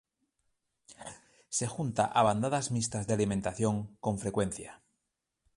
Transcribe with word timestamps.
Se 1.57 1.65
junta 1.73 2.03
a 2.19 2.21
bandadas 2.27 2.67
mixtas 2.75 3.05
de 3.05 3.13
alimentación 3.13 3.75
con 4.05 4.15
frecuencia. 4.23 4.71